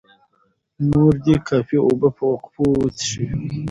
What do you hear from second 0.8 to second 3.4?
مور دې کافي اوبه په وقفو وڅښي.